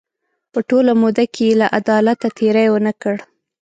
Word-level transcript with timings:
په 0.51 0.59
ټوله 0.69 0.91
موده 1.01 1.25
کې 1.35 1.47
له 1.59 1.67
عدالته 1.79 2.27
تېری 2.37 2.67
ونه 2.71 2.93
کړ. 3.01 3.15